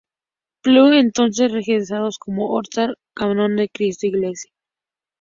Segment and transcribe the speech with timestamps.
[0.63, 2.61] Pyle Entonces regresado a Oxford, como
[3.13, 4.51] canon de Cristo Iglesia.